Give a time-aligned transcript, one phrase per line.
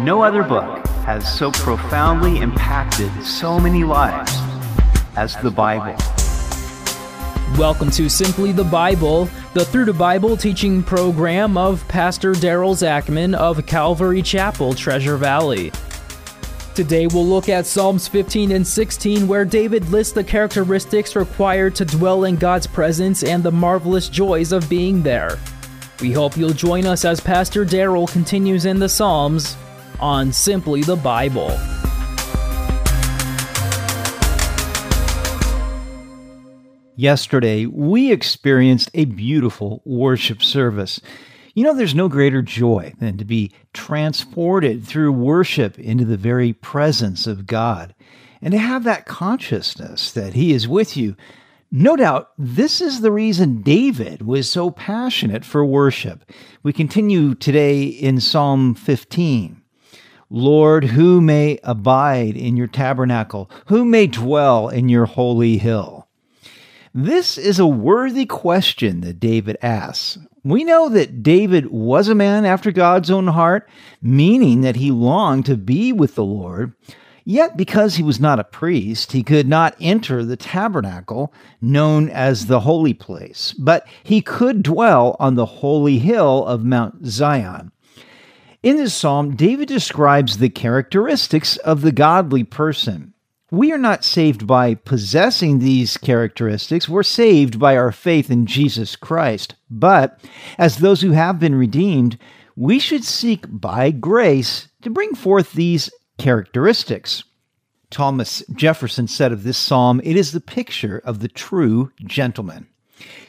[0.00, 4.32] No other book has so profoundly impacted so many lives
[5.16, 5.96] as the Bible.
[7.58, 13.34] Welcome to Simply the Bible, the Through the Bible teaching program of Pastor Daryl Zachman
[13.34, 15.72] of Calvary Chapel, Treasure Valley.
[16.76, 21.84] Today we'll look at Psalms 15 and 16, where David lists the characteristics required to
[21.84, 25.40] dwell in God's presence and the marvelous joys of being there.
[26.00, 29.56] We hope you'll join us as Pastor Daryl continues in the Psalms
[30.00, 31.50] on Simply the Bible.
[36.96, 41.00] Yesterday, we experienced a beautiful worship service.
[41.54, 46.52] You know, there's no greater joy than to be transported through worship into the very
[46.52, 47.94] presence of God
[48.42, 51.16] and to have that consciousness that He is with you.
[51.70, 56.24] No doubt, this is the reason David was so passionate for worship.
[56.62, 59.62] We continue today in Psalm 15.
[60.30, 63.50] Lord, who may abide in your tabernacle?
[63.66, 66.06] Who may dwell in your holy hill?
[66.94, 70.18] This is a worthy question that David asks.
[70.44, 73.68] We know that David was a man after God's own heart,
[74.02, 76.74] meaning that he longed to be with the Lord.
[77.24, 82.46] Yet, because he was not a priest, he could not enter the tabernacle known as
[82.46, 87.70] the holy place, but he could dwell on the holy hill of Mount Zion.
[88.68, 93.14] In this psalm, David describes the characteristics of the godly person.
[93.50, 96.86] We are not saved by possessing these characteristics.
[96.86, 99.54] We're saved by our faith in Jesus Christ.
[99.70, 100.20] But
[100.58, 102.18] as those who have been redeemed,
[102.56, 107.24] we should seek by grace to bring forth these characteristics.
[107.88, 112.66] Thomas Jefferson said of this psalm, it is the picture of the true gentleman.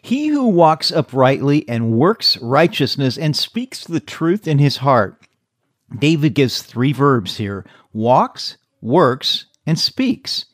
[0.02, 5.16] He who walks uprightly and works righteousness and speaks the truth in his heart.
[5.98, 10.46] David gives three verbs here walks, works, and speaks.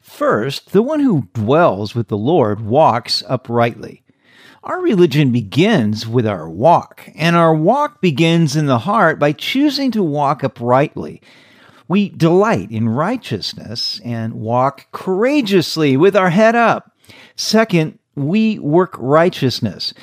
[0.00, 4.02] First, the one who dwells with the Lord walks uprightly.
[4.62, 9.90] Our religion begins with our walk, and our walk begins in the heart by choosing
[9.92, 11.22] to walk uprightly.
[11.88, 16.92] We delight in righteousness and walk courageously with our head up.
[17.36, 19.94] Second, we work righteousness.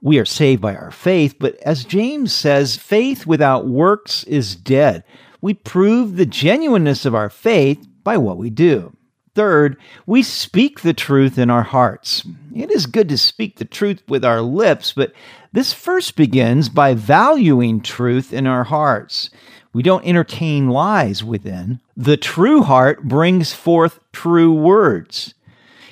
[0.00, 5.04] We are saved by our faith, but as James says, faith without works is dead.
[5.40, 8.96] We prove the genuineness of our faith by what we do.
[9.34, 12.26] Third, we speak the truth in our hearts.
[12.54, 15.12] It is good to speak the truth with our lips, but
[15.52, 19.30] this first begins by valuing truth in our hearts.
[19.72, 21.80] We don't entertain lies within.
[21.96, 25.34] The true heart brings forth true words.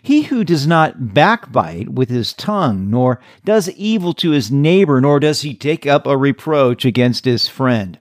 [0.08, 5.20] He who does not backbite with his tongue, nor does evil to his neighbor, nor
[5.20, 7.98] does he take up a reproach against his friend.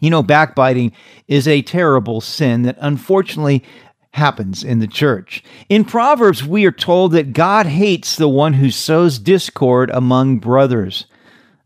[0.00, 0.90] You know, backbiting
[1.28, 3.62] is a terrible sin that unfortunately
[4.14, 5.44] happens in the church.
[5.68, 11.06] In Proverbs, we are told that God hates the one who sows discord among brothers.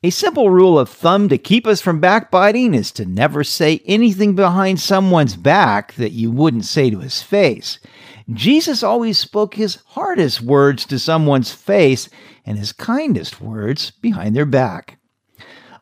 [0.03, 4.35] A simple rule of thumb to keep us from backbiting is to never say anything
[4.35, 7.79] behind someone's back that you wouldn't say to his face.
[8.33, 12.09] Jesus always spoke his hardest words to someone's face
[12.45, 14.99] and his kindest words behind their back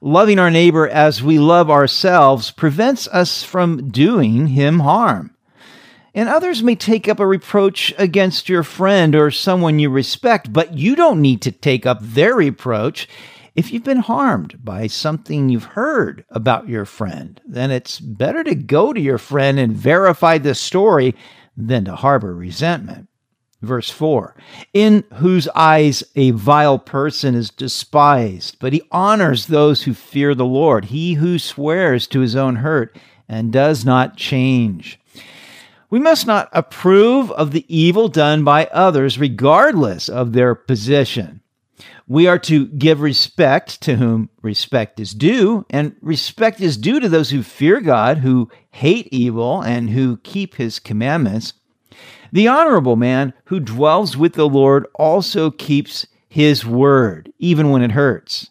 [0.05, 5.34] loving our neighbor as we love ourselves prevents us from doing him harm.
[6.15, 10.75] And others may take up a reproach against your friend or someone you respect, but
[10.75, 13.09] you don't need to take up their reproach.
[13.56, 18.54] If you've been harmed by something you've heard about your friend, then it's better to
[18.54, 21.15] go to your friend and verify the story
[21.56, 23.09] than to harbor resentment.
[23.62, 24.37] Verse 4
[24.72, 30.44] In whose eyes a vile person is despised, but he honors those who fear the
[30.44, 32.97] Lord, he who swears to his own hurt
[33.28, 35.00] and does not change.
[35.91, 41.41] We must not approve of the evil done by others, regardless of their position.
[42.06, 47.09] We are to give respect to whom respect is due, and respect is due to
[47.09, 51.54] those who fear God, who hate evil, and who keep his commandments.
[52.32, 57.92] The honorable man who dwells with the Lord also keeps his word, even when it
[57.92, 58.50] hurts.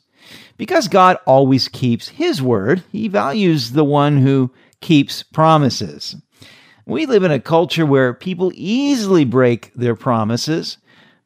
[0.58, 6.16] Because God always keeps his word, he values the one who keeps promises.
[6.86, 10.78] We live in a culture where people easily break their promises,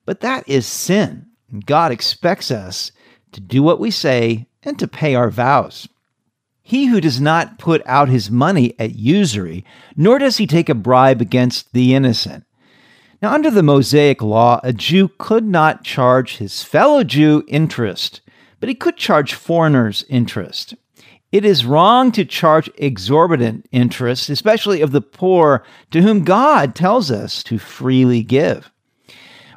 [0.05, 1.27] but that is sin.
[1.65, 2.91] God expects us
[3.31, 5.87] to do what we say and to pay our vows.
[6.61, 9.63] He who does not put out his money at usury,
[9.95, 12.43] nor does he take a bribe against the innocent,
[13.21, 18.21] now, under the Mosaic law, a Jew could not charge his fellow Jew interest,
[18.59, 20.75] but he could charge foreigners interest.
[21.31, 27.09] It is wrong to charge exorbitant interest, especially of the poor to whom God tells
[27.09, 28.71] us to freely give.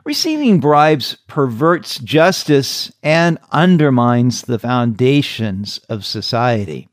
[0.04, 6.88] Receiving bribes perverts justice and undermines the foundations of society.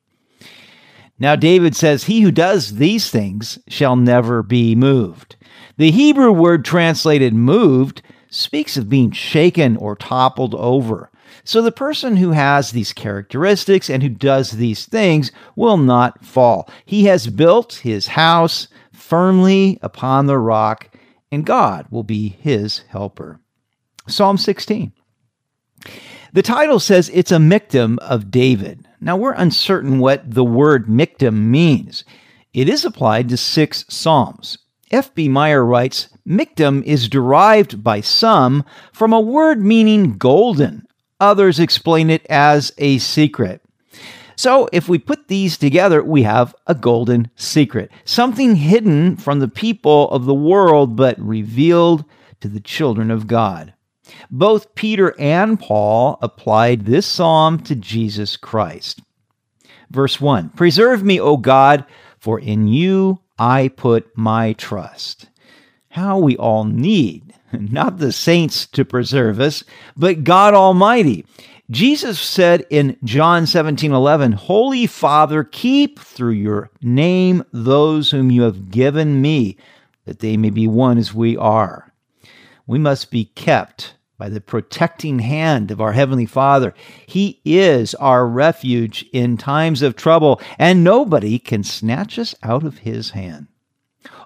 [1.19, 5.35] Now, David says, He who does these things shall never be moved.
[5.77, 11.09] The Hebrew word translated moved speaks of being shaken or toppled over.
[11.43, 16.69] So the person who has these characteristics and who does these things will not fall.
[16.85, 20.89] He has built his house firmly upon the rock,
[21.31, 23.39] and God will be his helper.
[24.07, 24.93] Psalm 16.
[26.33, 28.87] The title says it's a Michtam of David.
[28.99, 32.03] Now we're uncertain what the word Michtam means.
[32.53, 34.57] It is applied to six Psalms.
[34.89, 35.27] F.B.
[35.27, 38.63] Meyer writes Michtam is derived by some
[38.93, 40.87] from a word meaning golden.
[41.19, 43.61] Others explain it as a secret.
[44.37, 49.47] So, if we put these together, we have a golden secret, something hidden from the
[49.47, 52.05] people of the world, but revealed
[52.41, 53.73] to the children of God.
[54.29, 59.01] Both Peter and Paul applied this psalm to Jesus Christ.
[59.89, 61.83] Verse 1 Preserve me, O God,
[62.19, 65.29] for in you I put my trust.
[65.89, 69.63] How we all need not the saints to preserve us,
[69.95, 71.25] but God Almighty.
[71.69, 78.43] Jesus said in John 17 11, Holy Father, keep through your name those whom you
[78.43, 79.57] have given me,
[80.05, 81.91] that they may be one as we are.
[82.65, 86.73] We must be kept by the protecting hand of our Heavenly Father.
[87.05, 92.79] He is our refuge in times of trouble, and nobody can snatch us out of
[92.79, 93.47] His hand.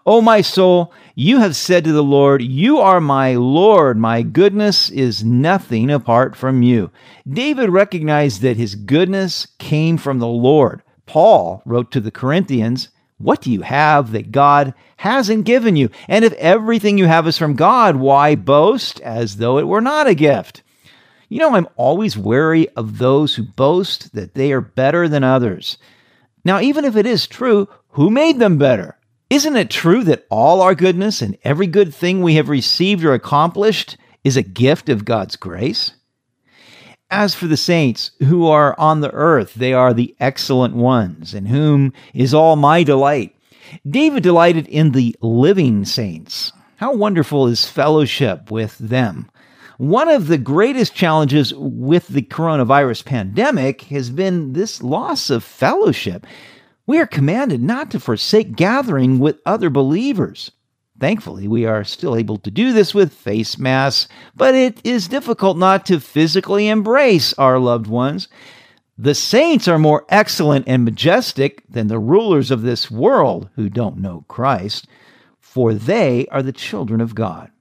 [0.06, 3.98] O my soul, you have said to the Lord, You are my Lord.
[3.98, 6.90] My goodness is nothing apart from you.
[7.30, 10.82] David recognized that his goodness came from the Lord.
[11.06, 12.90] Paul wrote to the Corinthians,
[13.20, 15.90] What do you have that God hasn't given you?
[16.08, 20.08] And if everything you have is from God, why boast as though it were not
[20.08, 20.64] a gift?
[21.30, 25.78] You know, I'm always wary of those who boast that they are better than others.
[26.44, 28.98] Now, even if it is true, who made them better?
[29.32, 33.14] Isn't it true that all our goodness and every good thing we have received or
[33.14, 33.96] accomplished
[34.26, 35.94] is a gift of God's grace?
[37.10, 41.46] As for the saints who are on the earth, they are the excellent ones, in
[41.46, 43.34] whom is all my delight.
[43.90, 46.52] David delighted in the living saints.
[46.76, 49.32] How wonderful is fellowship with them.
[49.78, 56.28] One of the greatest challenges with the coronavirus pandemic has been this loss of fellowship.
[56.92, 60.52] We are commanded not to forsake gathering with other believers.
[61.00, 65.58] Thankfully, we are still able to do this with face masks, but it is difficult
[65.58, 68.28] not to physically embrace our loved ones.
[68.98, 74.00] The saints are more excellent and majestic than the rulers of this world who don't
[74.00, 74.86] know Christ,
[75.40, 77.52] for they are the children of God.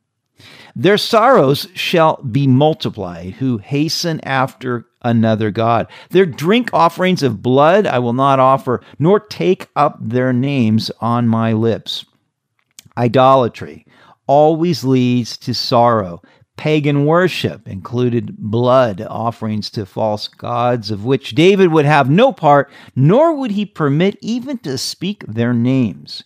[0.74, 5.86] Their sorrows shall be multiplied who hasten after another God.
[6.10, 11.28] Their drink offerings of blood I will not offer, nor take up their names on
[11.28, 12.04] my lips.
[12.96, 13.86] Idolatry
[14.26, 16.22] always leads to sorrow.
[16.56, 22.70] Pagan worship included blood offerings to false gods, of which David would have no part,
[22.94, 26.22] nor would he permit even to speak their names.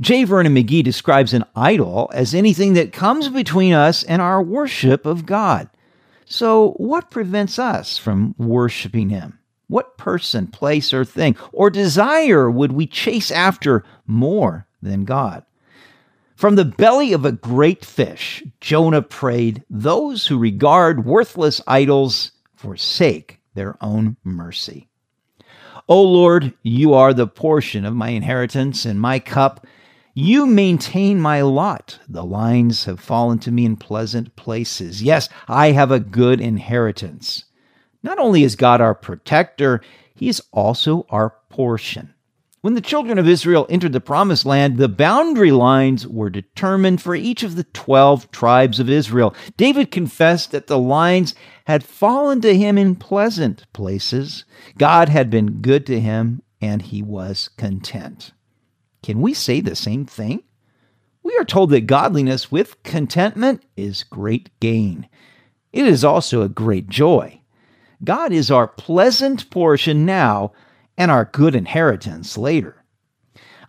[0.00, 0.24] J.
[0.24, 5.26] Vernon McGee describes an idol as anything that comes between us and our worship of
[5.26, 5.68] God.
[6.32, 9.40] So, what prevents us from worshiping Him?
[9.66, 15.44] What person, place, or thing, or desire would we chase after more than God?
[16.36, 23.40] From the belly of a great fish, Jonah prayed, Those who regard worthless idols forsake
[23.54, 24.88] their own mercy.
[25.88, 29.66] O Lord, you are the portion of my inheritance and my cup.
[30.14, 32.00] You maintain my lot.
[32.08, 35.02] The lines have fallen to me in pleasant places.
[35.02, 37.44] Yes, I have a good inheritance.
[38.02, 39.80] Not only is God our protector,
[40.14, 42.14] He is also our portion.
[42.62, 47.14] When the children of Israel entered the promised land, the boundary lines were determined for
[47.14, 49.34] each of the 12 tribes of Israel.
[49.56, 51.34] David confessed that the lines
[51.66, 54.44] had fallen to him in pleasant places.
[54.76, 58.32] God had been good to him, and he was content.
[59.02, 60.42] Can we say the same thing?
[61.22, 65.08] We are told that godliness with contentment is great gain.
[65.72, 67.40] It is also a great joy.
[68.02, 70.52] God is our pleasant portion now
[70.96, 72.76] and our good inheritance later.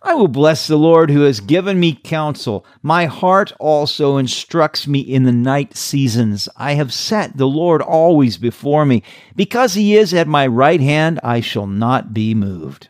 [0.04, 2.66] I will bless the Lord who has given me counsel.
[2.82, 6.48] My heart also instructs me in the night seasons.
[6.56, 9.04] I have set the Lord always before me.
[9.36, 12.88] Because he is at my right hand, I shall not be moved.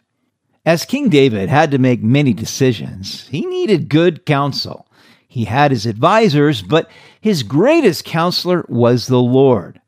[0.65, 4.87] As King David had to make many decisions, he needed good counsel.
[5.27, 6.89] He had his advisors, but
[7.21, 9.81] his greatest counselor was the Lord.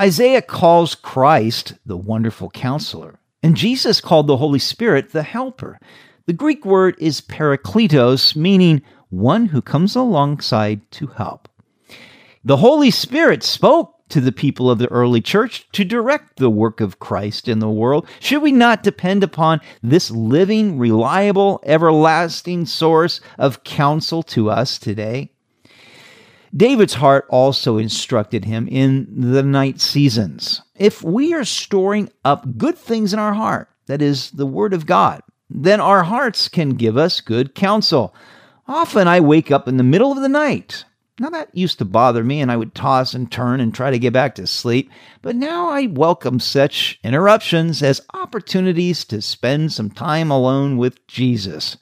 [0.00, 5.78] Isaiah calls Christ the wonderful counselor, and Jesus called the Holy Spirit the helper.
[6.26, 11.48] The Greek word is parakletos, meaning one who comes alongside to help.
[12.44, 16.80] The Holy Spirit spoke to the people of the early church to direct the work
[16.80, 18.06] of Christ in the world.
[18.20, 25.30] Should we not depend upon this living, reliable, everlasting source of counsel to us today?
[26.54, 30.62] David's heart also instructed him in the night seasons.
[30.76, 34.86] If we are storing up good things in our heart, that is, the Word of
[34.86, 38.14] God, then our hearts can give us good counsel.
[38.66, 40.84] Often I wake up in the middle of the night.
[41.18, 43.98] Now that used to bother me, and I would toss and turn and try to
[43.98, 44.90] get back to sleep,
[45.22, 51.78] but now I welcome such interruptions as opportunities to spend some time alone with Jesus.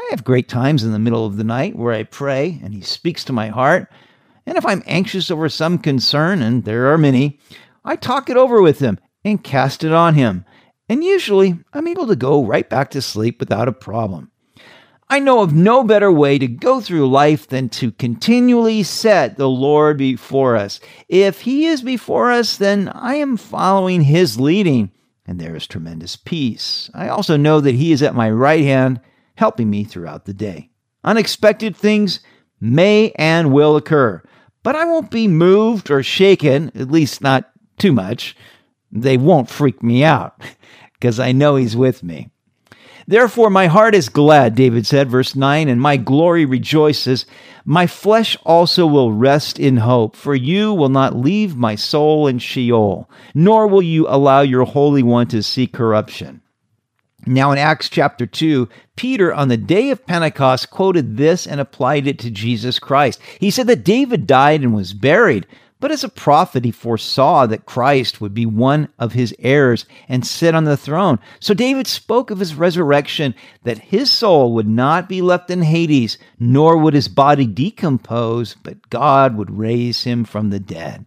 [0.00, 2.80] I have great times in the middle of the night where I pray and He
[2.80, 3.88] speaks to my heart.
[4.46, 7.38] And if I'm anxious over some concern, and there are many,
[7.84, 10.44] I talk it over with Him and cast it on Him
[10.88, 14.30] and usually I'm able to go right back to sleep without a problem.
[15.08, 19.48] I know of no better way to go through life than to continually set the
[19.48, 20.80] Lord before us.
[21.08, 24.90] If He is before us, then I am following His leading,
[25.24, 26.90] and there is tremendous peace.
[26.92, 29.00] I also know that He is at my right hand,
[29.36, 30.70] helping me throughout the day.
[31.04, 32.18] Unexpected things
[32.60, 34.20] may and will occur,
[34.64, 37.48] but I won't be moved or shaken, at least not
[37.78, 38.36] too much.
[38.90, 40.40] They won't freak me out
[40.94, 42.30] because I know he's with me.
[43.08, 47.24] Therefore, my heart is glad, David said, verse 9, and my glory rejoices.
[47.64, 52.40] My flesh also will rest in hope, for you will not leave my soul in
[52.40, 56.42] Sheol, nor will you allow your Holy One to see corruption.
[57.28, 62.06] Now, in Acts chapter 2, Peter, on the day of Pentecost, quoted this and applied
[62.06, 63.20] it to Jesus Christ.
[63.40, 65.46] He said that David died and was buried
[65.78, 70.26] but as a prophet, he foresaw that Christ would be one of his heirs and
[70.26, 71.18] sit on the throne.
[71.38, 76.16] So David spoke of his resurrection, that his soul would not be left in Hades,
[76.38, 81.04] nor would his body decompose, but God would raise him from the dead.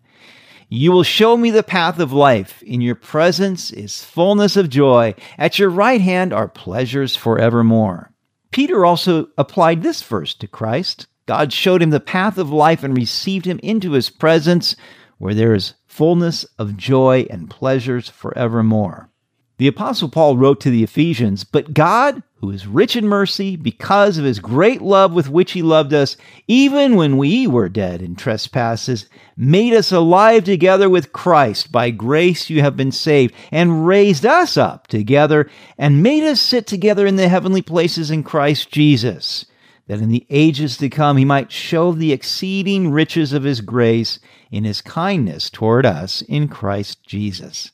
[0.72, 2.62] You will show me the path of life.
[2.62, 5.16] In your presence is fullness of joy.
[5.40, 8.12] At your right hand are pleasures forevermore.
[8.52, 11.08] Peter also applied this verse to Christ.
[11.30, 14.76] God showed him the path of life and received him into his presence,
[15.20, 19.12] where there is fullness of joy and pleasures forevermore.
[19.60, 24.18] The Apostle Paul wrote to the Ephesians, But God, who is rich in mercy, because
[24.18, 26.18] of his great love with which he loved us,
[26.48, 29.06] even when we were dead in trespasses,
[29.38, 31.72] made us alive together with Christ.
[31.72, 36.66] By grace you have been saved, and raised us up together, and made us sit
[36.66, 39.46] together in the heavenly places in Christ Jesus
[39.90, 44.20] that in the ages to come he might show the exceeding riches of his grace
[44.52, 47.72] in his kindness toward us in Christ Jesus.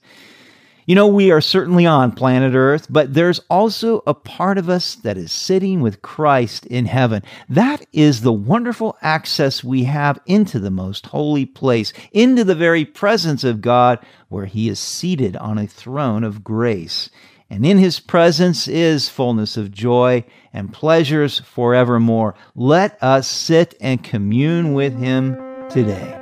[0.86, 4.96] You know, we are certainly on planet Earth, but there's also a part of us
[4.96, 7.22] that is sitting with Christ in heaven.
[7.50, 12.86] That is the wonderful access we have into the most holy place, into the very
[12.86, 17.10] presence of God, where he is seated on a throne of grace
[17.50, 20.24] and in his presence is fullness of joy
[20.54, 22.36] and pleasures forevermore.
[22.56, 25.36] Let us sit and commune with him
[25.70, 26.22] today.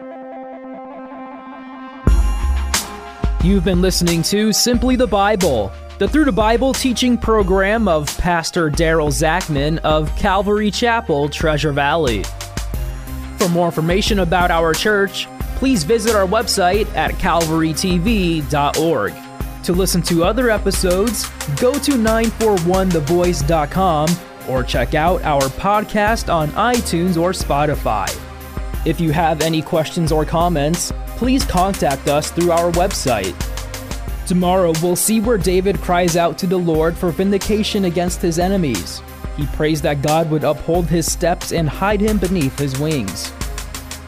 [3.44, 8.70] You've been listening to Simply the Bible, the Through the Bible teaching program of Pastor
[8.70, 12.24] Daryl Zachman of Calvary Chapel, Treasure Valley.
[13.38, 19.23] For more information about our church, please visit our website at calvarytv.org.
[19.64, 21.30] To listen to other episodes,
[21.60, 24.10] go to 941thevoice.com
[24.50, 28.10] or check out our podcast on iTunes or Spotify.
[28.86, 33.34] If you have any questions or comments, please contact us through our website.
[34.28, 39.02] Tomorrow, we'll see where David cries out to the Lord for vindication against his enemies.
[39.38, 43.32] He prays that God would uphold his steps and hide him beneath his wings.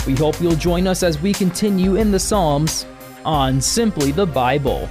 [0.06, 2.86] We hope you'll join us as we continue in the Psalms
[3.24, 4.90] on Simply the Bible.